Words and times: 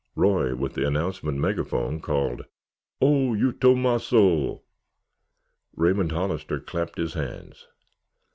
Roy, 0.15 0.55
with 0.55 0.73
the 0.73 0.83
announcement 0.87 1.37
megaphone, 1.37 1.99
called, 2.01 2.45
"Oh, 2.99 3.35
you 3.35 3.51
Tomasso!" 3.51 4.63
Raymond 5.75 6.11
Hollister 6.11 6.59
clapped 6.59 6.97
his 6.97 7.13
hands. 7.13 7.67